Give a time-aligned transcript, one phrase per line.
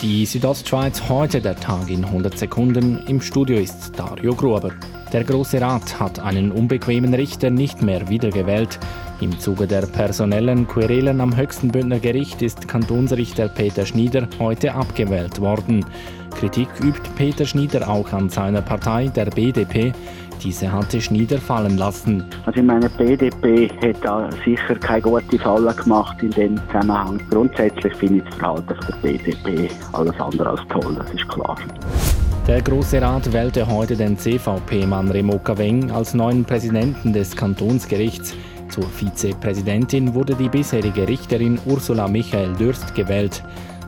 [0.00, 3.00] Die Südostschweiz heute der Tag in 100 Sekunden.
[3.08, 4.70] Im Studio ist Dario Gruber.
[5.12, 8.78] Der Große Rat hat einen unbequemen Richter nicht mehr wiedergewählt.
[9.20, 15.40] Im Zuge der personellen Querelen am höchsten Bündner Gericht ist Kantonsrichter Peter Schnieder heute abgewählt
[15.40, 15.84] worden.
[16.38, 19.92] Kritik übt Peter Schnieder auch an seiner Partei, der BDP.
[20.40, 22.24] Diese hatte Schnieder fallen lassen.
[22.46, 27.20] Also ich meine, die BDP hat da sicher keine gute Falle gemacht in dem Zusammenhang.
[27.28, 31.56] Grundsätzlich finde ich das Verhalten der BDP alles andere als toll, das ist klar.
[32.46, 38.36] Der Große Rat wählte heute den CVP-Mann Remo Caveng als neuen Präsidenten des Kantonsgerichts.
[38.68, 43.42] Zur Vizepräsidentin wurde die bisherige Richterin Ursula Michael Dürst gewählt.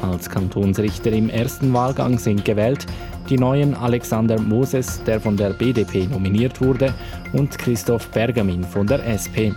[0.00, 2.86] Als Kantonsrichter im ersten Wahlgang sind gewählt
[3.28, 6.92] die neuen Alexander Moses, der von der BDP nominiert wurde,
[7.32, 9.56] und Christoph Bergamin von der SP.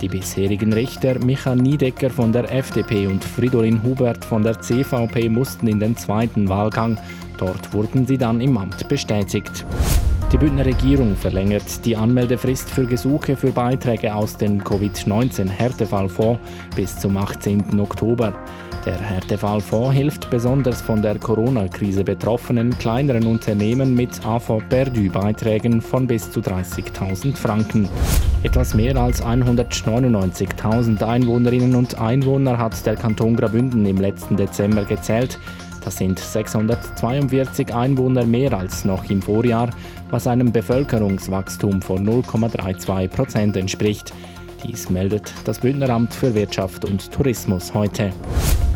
[0.00, 5.66] Die bisherigen Richter Michael Niedecker von der FDP und Fridolin Hubert von der CVP mussten
[5.66, 6.98] in den zweiten Wahlgang.
[7.36, 9.64] Dort wurden sie dann im Amt bestätigt.
[10.30, 16.38] Die Bündner Regierung verlängert die Anmeldefrist für Gesuche für Beiträge aus dem Covid-19-Härtefallfonds
[16.76, 17.80] bis zum 18.
[17.80, 18.34] Oktober.
[18.84, 26.30] Der Härtefallfonds hilft besonders von der Corona-Krise betroffenen kleineren Unternehmen mit AV Perdu-Beiträgen von bis
[26.30, 27.88] zu 30.000 Franken.
[28.44, 35.38] Etwas mehr als 199.000 Einwohnerinnen und Einwohner hat der Kanton Graubünden im letzten Dezember gezählt.
[35.84, 39.70] Das sind 642 Einwohner mehr als noch im Vorjahr,
[40.10, 44.12] was einem Bevölkerungswachstum von 0,32 Prozent entspricht.
[44.64, 48.12] Dies meldet das Bündneramt für Wirtschaft und Tourismus heute.